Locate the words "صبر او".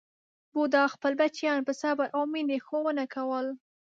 1.81-2.21